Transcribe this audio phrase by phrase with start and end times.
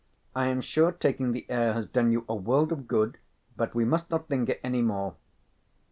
[0.35, 3.19] I am sure taking the air has done you a world of good,
[3.55, 5.15] but we must not linger any more."